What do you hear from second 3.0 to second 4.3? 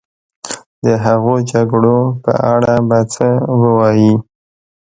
څه ووایې.